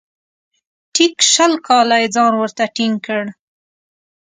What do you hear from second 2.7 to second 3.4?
ټینګ کړ.